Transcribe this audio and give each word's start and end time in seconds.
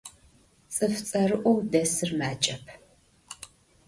Şıf 0.73 0.95
ts'erı'ou 1.07 1.57
desır 1.71 2.09
maç'ep. 2.19 2.65